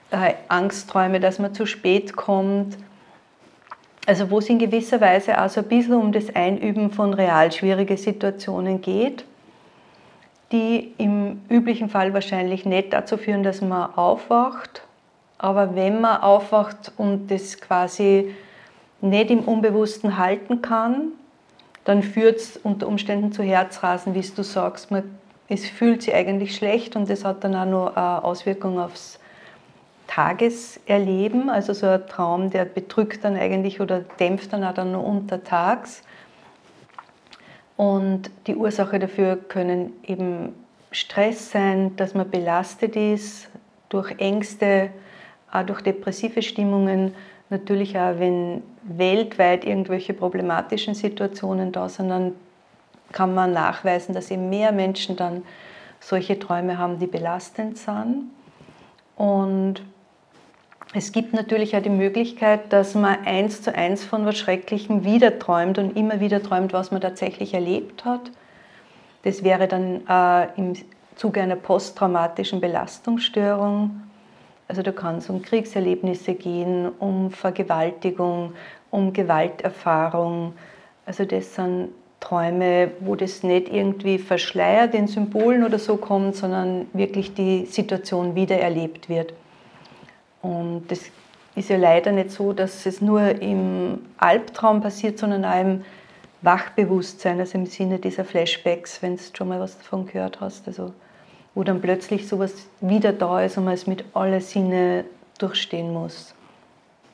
äh, 0.09 0.33
Angstträume, 0.47 1.19
dass 1.19 1.37
man 1.37 1.53
zu 1.53 1.67
spät 1.67 2.15
kommt. 2.15 2.77
Also 4.07 4.29
wo 4.31 4.39
es 4.39 4.49
in 4.49 4.59
gewisser 4.59 5.01
Weise 5.01 5.39
auch 5.39 5.49
so 5.49 5.61
ein 5.61 5.67
bisschen 5.67 5.95
um 5.95 6.11
das 6.11 6.35
Einüben 6.35 6.91
von 6.91 7.13
real 7.13 7.51
schwierigen 7.51 7.97
Situationen 7.97 8.81
geht 8.81 9.25
die 10.51 10.93
im 10.97 11.41
üblichen 11.49 11.89
Fall 11.89 12.13
wahrscheinlich 12.13 12.65
nicht 12.65 12.93
dazu 12.93 13.17
führen, 13.17 13.43
dass 13.43 13.61
man 13.61 13.93
aufwacht. 13.95 14.83
Aber 15.37 15.75
wenn 15.75 16.01
man 16.01 16.21
aufwacht 16.21 16.91
und 16.97 17.29
das 17.29 17.59
quasi 17.59 18.33
nicht 19.01 19.31
im 19.31 19.39
Unbewussten 19.39 20.17
halten 20.17 20.61
kann, 20.61 21.11
dann 21.83 22.01
führt 22.01 22.37
es 22.37 22.57
unter 22.57 22.87
Umständen 22.87 23.31
zu 23.31 23.43
Herzrasen, 23.43 24.15
wie 24.15 24.21
du 24.21 24.43
sagst. 24.43 24.91
Man, 24.91 25.03
es 25.47 25.67
fühlt 25.67 26.01
sich 26.01 26.13
eigentlich 26.13 26.55
schlecht 26.55 26.95
und 26.95 27.09
das 27.09 27.23
hat 27.23 27.43
dann 27.43 27.55
auch 27.55 27.65
noch 27.65 27.95
eine 27.95 28.23
Auswirkung 28.23 28.79
aufs 28.79 29.19
Tageserleben. 30.07 31.49
Also 31.49 31.73
so 31.73 31.87
ein 31.87 32.07
Traum, 32.07 32.49
der 32.49 32.65
bedrückt 32.65 33.23
dann 33.23 33.35
eigentlich 33.35 33.81
oder 33.81 33.99
dämpft 34.19 34.53
dann 34.53 34.63
auch 34.63 34.73
dann 34.73 34.91
nur 34.91 35.05
untertags. 35.05 36.01
Und 37.77 38.29
die 38.47 38.55
Ursache 38.55 38.99
dafür 38.99 39.35
können 39.35 39.93
eben 40.03 40.53
Stress 40.91 41.51
sein, 41.51 41.95
dass 41.97 42.13
man 42.13 42.29
belastet 42.29 42.95
ist 42.95 43.49
durch 43.89 44.17
Ängste, 44.19 44.89
auch 45.51 45.63
durch 45.63 45.81
depressive 45.81 46.41
Stimmungen. 46.41 47.13
Natürlich 47.49 47.97
auch, 47.97 48.17
wenn 48.17 48.63
weltweit 48.83 49.65
irgendwelche 49.65 50.13
problematischen 50.13 50.93
Situationen 50.93 51.71
da 51.71 51.89
sind, 51.89 52.09
dann 52.09 52.33
kann 53.11 53.33
man 53.33 53.51
nachweisen, 53.51 54.15
dass 54.15 54.31
eben 54.31 54.49
mehr 54.49 54.71
Menschen 54.71 55.15
dann 55.15 55.43
solche 55.99 56.39
Träume 56.39 56.77
haben, 56.77 56.99
die 56.99 57.07
belastend 57.07 57.77
sind. 57.77 58.31
Und 59.15 59.81
es 60.97 61.11
gibt 61.11 61.33
natürlich 61.33 61.75
auch 61.75 61.81
die 61.81 61.89
Möglichkeit, 61.89 62.71
dass 62.71 62.95
man 62.95 63.25
eins 63.25 63.61
zu 63.61 63.75
eins 63.75 64.05
von 64.05 64.25
was 64.25 64.37
Schrecklichem 64.37 65.03
wieder 65.03 65.39
träumt 65.39 65.77
und 65.77 65.97
immer 65.97 66.21
wieder 66.21 66.41
träumt, 66.41 66.71
was 66.71 66.91
man 66.91 67.01
tatsächlich 67.01 67.53
erlebt 67.53 68.05
hat. 68.05 68.31
Das 69.23 69.43
wäre 69.43 69.67
dann 69.67 70.07
äh, 70.07 70.47
im 70.55 70.73
Zuge 71.15 71.41
einer 71.41 71.57
posttraumatischen 71.57 72.61
Belastungsstörung. 72.61 74.03
Also 74.69 74.83
da 74.83 74.93
kann 74.93 75.17
es 75.17 75.29
um 75.29 75.41
Kriegserlebnisse 75.41 76.33
gehen, 76.33 76.89
um 76.99 77.29
Vergewaltigung, 77.29 78.53
um 78.89 79.11
Gewalterfahrung. 79.11 80.53
Also 81.05 81.25
das 81.25 81.55
sind 81.55 81.89
Träume, 82.21 82.91
wo 83.01 83.15
das 83.15 83.43
nicht 83.43 83.67
irgendwie 83.67 84.17
verschleiert 84.17 84.93
in 84.93 85.07
Symbolen 85.07 85.65
oder 85.65 85.77
so 85.77 85.97
kommt, 85.97 86.37
sondern 86.37 86.87
wirklich 86.93 87.33
die 87.33 87.65
Situation 87.65 88.35
wieder 88.35 88.57
erlebt 88.57 89.09
wird. 89.09 89.33
Und 90.45 90.83
das 90.89 91.01
ist 91.55 91.69
ja 91.69 91.77
leider 91.77 92.11
nicht 92.11 92.29
so, 92.29 92.53
dass 92.53 92.85
es 92.85 93.01
nur 93.01 93.41
im 93.41 94.05
Albtraum 94.17 94.81
passiert, 94.81 95.17
sondern 95.17 95.43
auch 95.43 95.59
im 95.59 95.83
Wachbewusstsein, 96.43 97.39
also 97.39 97.57
im 97.57 97.65
Sinne 97.65 97.97
dieser 97.97 98.23
Flashbacks, 98.23 99.01
wenn 99.01 99.15
du 99.15 99.23
schon 99.35 99.47
mal 99.47 99.59
was 99.59 99.77
davon 99.79 100.05
gehört 100.05 100.39
hast. 100.41 100.67
Also, 100.67 100.93
wo 101.55 101.63
dann 101.63 101.81
plötzlich 101.81 102.27
sowas 102.27 102.53
wieder 102.79 103.11
da 103.11 103.41
ist 103.41 103.57
und 103.57 103.65
man 103.65 103.73
es 103.73 103.87
mit 103.87 104.05
allen 104.13 104.41
Sinne 104.41 105.05
durchstehen 105.39 105.91
muss. 105.91 106.35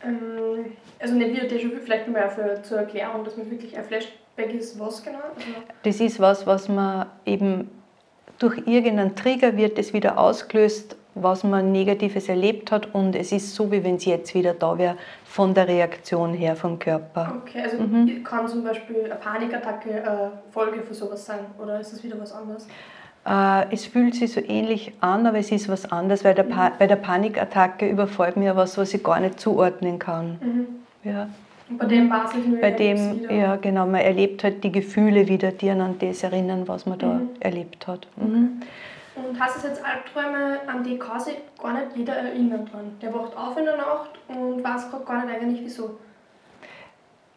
Ähm, 0.04 0.74
also 1.00 1.14
nicht 1.14 1.32
wieder 1.32 1.44
Déjà-vu, 1.44 1.80
vielleicht 1.82 2.08
nochmal 2.08 2.30
für, 2.30 2.62
zur 2.64 2.80
Erklärung, 2.80 3.24
dass 3.24 3.38
man 3.38 3.50
wirklich 3.50 3.78
ein 3.78 3.86
Flashback 3.86 4.54
ist, 4.54 4.78
was 4.78 5.04
genau? 5.04 5.20
Also 5.36 5.48
das 5.84 6.00
ist 6.02 6.20
was, 6.20 6.46
was 6.46 6.68
man 6.68 7.06
eben 7.26 7.70
durch 8.40 8.58
irgendeinen 8.66 9.16
Trigger 9.16 9.56
wird 9.56 9.78
es 9.78 9.94
wieder 9.94 10.18
ausgelöst 10.18 10.98
was 11.16 11.44
man 11.44 11.72
Negatives 11.72 12.30
erlebt 12.30 12.72
hat 12.72 12.94
und 12.94 13.16
es 13.16 13.32
ist 13.32 13.54
so, 13.54 13.72
wie 13.72 13.84
wenn 13.84 13.96
es 13.96 14.06
jetzt 14.06 14.34
wieder 14.34 14.54
da 14.54 14.78
wäre, 14.78 14.96
von 15.26 15.54
der 15.54 15.68
Reaktion 15.68 16.34
her 16.34 16.56
vom 16.56 16.80
Körper. 16.80 17.42
Okay, 17.42 17.62
also 17.64 17.78
kann 18.24 18.48
zum 18.48 18.64
Beispiel 18.64 19.06
eine 19.06 19.16
Panikattacke 19.16 20.04
eine 20.04 20.32
Folge 20.52 20.82
für 20.82 20.94
sowas 20.94 21.26
sein 21.26 21.40
oder 21.62 21.80
ist 21.80 21.94
das 21.94 22.04
wieder 22.04 22.20
was 22.20 22.32
anderes? 22.34 22.68
Äh, 23.26 23.74
es 23.74 23.86
fühlt 23.86 24.16
sich 24.16 24.34
so 24.34 24.42
ähnlich 24.42 24.94
an, 25.00 25.28
aber 25.28 25.38
es 25.38 25.52
ist 25.52 25.70
was 25.70 25.92
anderes, 25.92 26.24
weil 26.24 26.34
der 26.34 26.44
pa 26.44 26.72
bei 26.78 26.88
der 26.88 26.96
Panikattacke 26.96 27.88
überfällt 27.88 28.36
mir 28.36 28.56
was, 28.56 28.78
was 28.78 28.94
ich 28.94 29.04
gar 29.04 29.20
nicht 29.20 29.40
zuordnen 29.40 30.00
kann. 30.00 30.40
Ja. 31.04 31.30
Und 31.70 31.78
bei 31.78 31.86
dem 31.86 32.10
war 32.10 32.26
es 32.26 32.34
nicht 32.36 32.60
Bei 32.60 32.72
dem, 32.72 33.22
wieder. 33.22 33.32
ja 33.34 33.56
genau, 33.56 33.86
man 33.86 34.02
erlebt 34.02 34.44
halt 34.44 34.64
die 34.64 34.72
Gefühle 34.72 35.28
wieder, 35.28 35.52
die 35.52 35.70
an 35.70 35.96
das 36.00 36.24
erinnern, 36.24 36.68
was 36.68 36.86
man 36.86 37.00
da 37.00 37.22
erlebt 37.40 37.88
hat. 37.88 38.08
Mhm. 38.18 38.62
Und 39.16 39.40
hast 39.40 39.58
es 39.58 39.64
jetzt 39.64 39.84
Albträume, 39.84 40.60
an 40.68 40.84
die 40.84 40.98
kann 40.98 41.20
sich 41.20 41.38
gar 41.62 41.74
nicht 41.74 41.96
jeder 41.96 42.16
erinnern 42.16 42.66
dran? 42.66 42.98
Der 43.02 43.14
wacht 43.14 43.36
auf 43.36 43.58
in 43.58 43.66
der 43.66 43.78
Nacht 43.78 44.12
und 44.30 44.64
weiß 44.64 44.90
gerade 44.90 45.04
gar 45.04 45.26
nicht 45.26 45.36
eigentlich 45.36 45.62
wieso. 45.64 45.98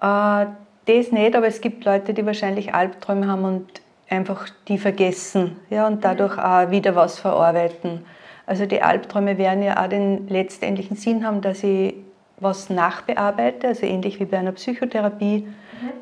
Äh, 0.01 0.47
das 0.87 1.13
nicht, 1.13 1.35
aber 1.35 1.47
es 1.47 1.61
gibt 1.61 1.85
Leute, 1.85 2.15
die 2.15 2.25
wahrscheinlich 2.27 2.75
Albträume 2.75 3.27
haben 3.27 3.45
und 3.45 3.67
einfach 4.09 4.49
die 4.69 4.79
vergessen 4.79 5.57
ja, 5.71 5.87
und 5.87 6.05
dadurch 6.05 6.39
auch 6.39 6.71
wieder 6.71 6.95
was 6.95 7.19
verarbeiten. 7.19 8.05
Also 8.47 8.67
die 8.67 8.83
Albträume 8.83 9.39
werden 9.39 9.63
ja 9.63 9.83
auch 9.83 9.89
den 9.89 10.29
letztendlichen 10.29 10.97
Sinn 10.97 11.27
haben, 11.27 11.41
dass 11.41 11.65
ich 11.65 11.95
was 12.39 12.69
nachbearbeite, 12.69 13.69
also 13.69 13.87
ähnlich 13.87 14.21
wie 14.21 14.27
bei 14.27 14.39
einer 14.39 14.53
Psychotherapie. 14.53 15.49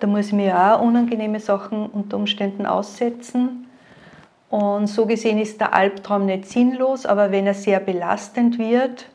Da 0.00 0.06
muss 0.06 0.28
ich 0.28 0.32
mir 0.32 0.46
ja 0.46 0.76
auch 0.76 0.82
unangenehme 0.82 1.40
Sachen 1.40 1.86
unter 1.86 2.16
Umständen 2.16 2.66
aussetzen. 2.66 3.61
Und 4.52 4.86
so 4.86 5.06
gesehen 5.06 5.38
ist 5.38 5.62
der 5.62 5.72
Albtraum 5.72 6.26
nicht 6.26 6.44
sinnlos, 6.44 7.06
aber 7.06 7.32
wenn 7.32 7.46
er 7.46 7.54
sehr 7.54 7.80
belastend 7.80 8.58
wird, 8.58 9.06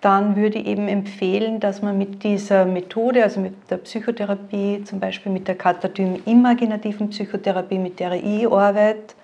dann 0.00 0.36
würde 0.36 0.58
ich 0.58 0.66
eben 0.66 0.86
empfehlen, 0.86 1.58
dass 1.58 1.82
man 1.82 1.98
mit 1.98 2.22
dieser 2.22 2.64
Methode, 2.64 3.24
also 3.24 3.40
mit 3.40 3.68
der 3.68 3.78
Psychotherapie, 3.78 4.84
zum 4.84 5.00
Beispiel 5.00 5.32
mit 5.32 5.48
der 5.48 5.56
Katatom-imaginativen 5.56 7.10
Psychotherapie, 7.10 7.78
mit 7.78 7.98
der 7.98 8.12
ich 8.12 8.46
arbeite, 8.46 9.16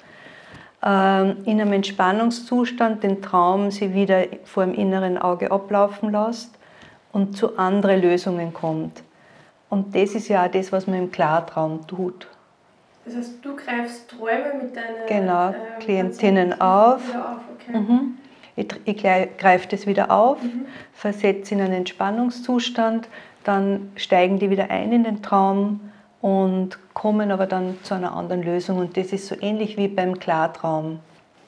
ähm, 0.83 1.37
in 1.45 1.61
einem 1.61 1.75
Entspannungszustand 1.75 3.05
den 3.05 3.23
Traum 3.23 3.71
sie 3.71 3.95
wieder 3.95 4.25
vor 4.43 4.65
dem 4.65 4.75
inneren 4.75 5.17
Auge 5.17 5.53
ablaufen 5.53 6.11
lässt 6.11 6.59
und 7.13 7.37
zu 7.37 7.57
anderen 7.57 8.03
Lösungen 8.03 8.53
kommt. 8.53 9.05
Und 9.69 9.95
das 9.95 10.17
ist 10.17 10.27
ja 10.27 10.45
auch 10.45 10.51
das, 10.51 10.73
was 10.73 10.89
man 10.89 10.99
im 10.99 11.13
Klartraum 11.13 11.87
tut. 11.87 12.27
Das 13.05 13.17
heißt, 13.17 13.33
du 13.43 13.57
greifst 13.57 14.11
Träume 14.11 14.63
mit 14.63 14.77
deinen 14.77 15.07
Genau, 15.09 15.49
ähm, 15.49 15.55
Klientinnen 15.81 16.61
auf. 16.61 17.03
Auf 17.15 17.41
okay. 17.55 17.79
Mhm. 17.79 18.19
Ich, 18.57 18.69
ich 18.85 18.97
greife 19.39 19.69
das 19.69 19.87
wieder 19.87 20.11
auf, 20.11 20.39
versetze 20.93 21.55
in 21.55 21.63
einen 21.63 21.73
Entspannungszustand, 21.73 23.09
dann 23.45 23.91
steigen 23.97 24.39
die 24.39 24.51
wieder 24.51 24.71
ein 24.71 24.93
in 24.93 25.05
den 25.05 25.23
Traum 25.23 25.81
und 26.21 26.79
kommen 26.93 27.31
aber 27.31 27.47
dann 27.47 27.79
zu 27.83 27.95
einer 27.95 28.15
anderen 28.15 28.43
Lösung. 28.43 28.79
Und 28.79 28.97
das 28.97 29.13
ist 29.13 29.29
so 29.29 29.37
ähnlich 29.41 29.77
wie 29.79 29.89
beim 29.89 30.19
Klartraum. 30.19 31.01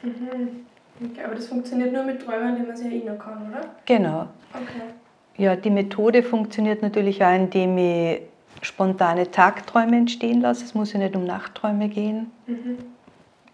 Okay, 0.03 1.25
aber 1.25 1.35
das 1.35 1.47
funktioniert 1.49 1.93
nur 1.93 2.05
mit 2.05 2.23
Träumen, 2.23 2.57
die 2.57 2.63
man 2.63 2.77
sich 2.77 2.87
erinnern 2.87 3.19
kann, 3.19 3.49
oder? 3.51 3.61
Genau. 3.85 4.27
Okay. 4.55 4.93
Ja, 5.37 5.57
die 5.57 5.71
Methode 5.71 6.23
funktioniert 6.23 6.83
natürlich 6.83 7.23
auch, 7.25 7.35
indem 7.35 7.77
ich 7.79 8.21
spontane 8.63 9.31
Tagträume 9.31 9.97
entstehen 9.97 10.41
lasse. 10.41 10.65
Es 10.65 10.75
muss 10.75 10.93
ja 10.93 10.99
nicht 10.99 11.15
um 11.15 11.25
Nachtträume 11.25 11.89
gehen. 11.89 12.31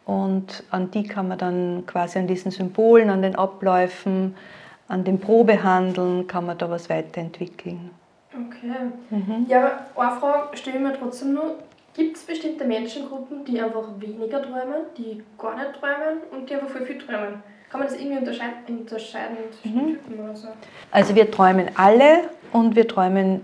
Und 0.05 0.65
an 0.71 0.91
die 0.91 1.03
kann 1.03 1.29
man 1.29 1.39
dann 1.39 1.85
quasi 1.87 2.19
an 2.19 2.27
diesen 2.27 2.51
Symbolen, 2.51 3.11
an 3.11 3.23
den 3.23 3.35
Abläufen, 3.35 4.37
an 4.87 5.05
dem 5.05 5.19
Probehandeln, 5.19 6.27
kann 6.27 6.47
man 6.47 6.57
da 6.57 6.71
was 6.71 6.89
weiterentwickeln. 6.89 7.91
Okay. 8.33 8.73
Ja, 9.49 9.81
aber 9.95 10.11
eine 10.11 10.21
Frage 10.21 10.57
stelle 10.57 10.77
ich 10.77 10.83
mir 10.83 10.99
trotzdem 10.99 11.35
nur. 11.35 11.57
Gibt 11.95 12.17
es 12.17 12.23
bestimmte 12.23 12.65
Menschengruppen, 12.65 13.45
die 13.45 13.61
einfach 13.61 13.85
weniger 13.99 14.41
träumen, 14.41 14.83
die 14.97 15.23
gar 15.37 15.57
nicht 15.57 15.73
träumen 15.81 16.21
und 16.31 16.49
die 16.49 16.55
einfach 16.55 16.69
voll 16.69 16.87
viel 16.87 16.99
träumen? 16.99 17.43
Kann 17.71 17.81
man 17.81 17.89
das 17.89 17.99
irgendwie 17.99 18.19
unterscheiden, 18.19 18.79
unterscheiden 18.79 19.37
zwischen 19.61 19.89
Typen 19.89 20.21
oder 20.21 20.37
so? 20.37 20.49
Also 20.91 21.15
wir 21.15 21.31
träumen 21.31 21.71
alle 21.75 22.31
und 22.53 22.77
wir 22.77 22.87
träumen 22.87 23.43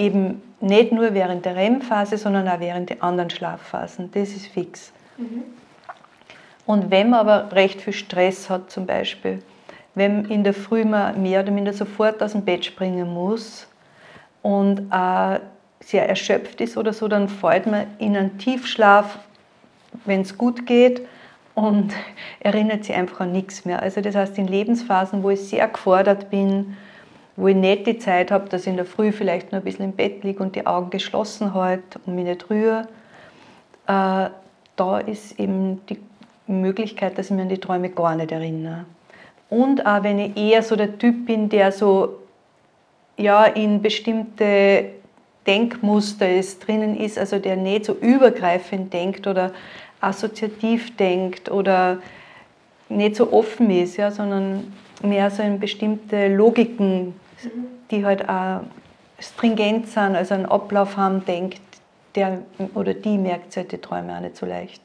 eben 0.00 0.42
nicht 0.60 0.92
nur 0.92 1.14
während 1.14 1.44
der 1.44 1.56
REM-Phase, 1.56 2.18
sondern 2.18 2.48
auch 2.48 2.60
während 2.60 2.90
der 2.90 3.02
anderen 3.02 3.30
Schlafphasen. 3.30 4.10
Das 4.12 4.30
ist 4.30 4.46
fix. 4.46 4.92
Und 6.66 6.90
wenn 6.90 7.10
man 7.10 7.20
aber 7.20 7.52
recht 7.52 7.80
viel 7.80 7.92
Stress 7.92 8.48
hat 8.48 8.70
zum 8.70 8.86
Beispiel, 8.86 9.42
wenn 9.94 10.24
in 10.26 10.44
der 10.44 10.54
Früh 10.54 10.84
man 10.84 11.20
mehr 11.20 11.40
oder 11.42 11.50
minder 11.50 11.72
sofort 11.72 12.22
aus 12.22 12.32
dem 12.32 12.44
Bett 12.44 12.64
springen 12.64 13.12
muss 13.12 13.66
und 14.42 14.80
äh, 14.92 15.40
sehr 15.80 16.08
erschöpft 16.08 16.60
ist 16.60 16.76
oder 16.76 16.92
so, 16.92 17.08
dann 17.08 17.28
fällt 17.28 17.66
man 17.66 17.86
in 17.98 18.16
einen 18.16 18.38
Tiefschlaf, 18.38 19.18
wenn 20.04 20.20
es 20.20 20.38
gut 20.38 20.66
geht 20.66 21.02
und 21.54 21.92
erinnert 22.40 22.84
sich 22.84 22.94
einfach 22.94 23.20
an 23.20 23.32
nichts 23.32 23.64
mehr. 23.64 23.82
Also 23.82 24.00
das 24.00 24.14
heißt, 24.14 24.38
in 24.38 24.46
Lebensphasen, 24.46 25.22
wo 25.22 25.30
ich 25.30 25.40
sehr 25.40 25.66
gefordert 25.68 26.30
bin, 26.30 26.76
wo 27.40 27.48
ich 27.48 27.56
nicht 27.56 27.86
die 27.86 27.98
Zeit 27.98 28.30
habe, 28.30 28.48
dass 28.50 28.62
ich 28.62 28.68
in 28.68 28.76
der 28.76 28.84
Früh 28.84 29.12
vielleicht 29.12 29.50
nur 29.50 29.62
ein 29.62 29.64
bisschen 29.64 29.86
im 29.86 29.92
Bett 29.92 30.22
liege 30.24 30.42
und 30.42 30.54
die 30.56 30.66
Augen 30.66 30.90
geschlossen 30.90 31.54
halte 31.54 31.98
und 32.04 32.14
mich 32.14 32.26
nicht 32.26 32.50
rühre, 32.50 32.86
äh, 33.86 34.28
da 34.76 34.98
ist 34.98 35.40
eben 35.40 35.80
die 35.86 35.98
Möglichkeit, 36.46 37.16
dass 37.16 37.26
ich 37.26 37.32
mich 37.32 37.42
an 37.42 37.48
die 37.48 37.58
Träume 37.58 37.88
gar 37.88 38.14
nicht 38.14 38.30
erinnere. 38.30 38.84
Und 39.48 39.86
auch 39.86 40.02
wenn 40.02 40.18
ich 40.18 40.36
eher 40.36 40.62
so 40.62 40.76
der 40.76 40.98
Typ 40.98 41.26
bin, 41.26 41.48
der 41.48 41.72
so 41.72 42.18
ja, 43.16 43.44
in 43.44 43.80
bestimmte 43.80 44.90
Denkmuster 45.46 46.30
ist, 46.30 46.66
drinnen 46.66 46.96
ist, 46.96 47.18
also 47.18 47.38
der 47.38 47.56
nicht 47.56 47.86
so 47.86 47.94
übergreifend 47.94 48.92
denkt 48.92 49.26
oder 49.26 49.52
assoziativ 50.00 50.96
denkt 50.96 51.50
oder 51.50 51.98
nicht 52.88 53.16
so 53.16 53.32
offen 53.32 53.70
ist, 53.70 53.96
ja, 53.96 54.10
sondern 54.10 54.72
mehr 55.02 55.30
so 55.30 55.42
in 55.42 55.58
bestimmte 55.58 56.28
Logiken, 56.28 57.14
die 57.90 58.04
halt 58.04 58.28
auch 58.28 58.60
stringent 59.18 59.88
sind, 59.88 60.16
also 60.16 60.34
einen 60.34 60.46
Ablauf 60.46 60.96
haben, 60.96 61.24
denkt, 61.24 61.60
der 62.14 62.42
oder 62.74 62.94
die 62.94 63.18
merkt 63.18 63.52
sich 63.52 63.62
halt 63.62 63.72
die 63.72 63.78
Träume 63.78 64.16
auch 64.16 64.20
nicht 64.20 64.36
so 64.36 64.46
leicht. 64.46 64.82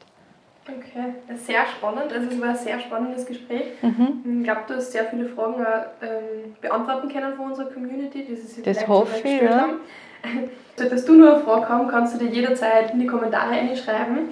Okay, 0.68 1.14
das 1.28 1.38
ist 1.38 1.46
sehr 1.46 1.64
spannend. 1.66 2.12
Also 2.12 2.28
es 2.28 2.40
war 2.40 2.48
ein 2.48 2.56
sehr 2.56 2.80
spannendes 2.80 3.24
Gespräch. 3.24 3.64
Mhm. 3.82 4.40
Ich 4.40 4.44
glaube, 4.44 4.62
du 4.66 4.74
hast 4.74 4.90
sehr 4.90 5.04
viele 5.04 5.26
Fragen 5.26 5.64
auch, 5.64 5.84
ähm, 6.02 6.56
beantworten 6.60 7.08
können 7.08 7.34
von 7.36 7.50
unserer 7.50 7.70
Community, 7.70 8.24
die 8.24 8.34
sie 8.34 8.62
Das 8.62 8.86
hoffe 8.88 9.16
ich, 9.22 9.42
ja. 9.42 9.60
haben. 9.60 9.80
Solltest 10.76 11.08
du 11.08 11.14
nur 11.14 11.34
eine 11.34 11.44
Frage 11.44 11.68
haben, 11.68 11.88
kannst 11.88 12.14
du 12.14 12.18
dir 12.18 12.30
jederzeit 12.30 12.92
in 12.92 12.98
die 12.98 13.06
Kommentare 13.06 13.52
einschreiben. 13.52 14.30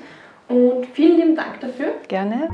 Und 0.48 0.86
vielen 0.92 1.16
lieben 1.18 1.36
Dank 1.36 1.60
dafür. 1.60 1.94
Gerne. 2.08 2.48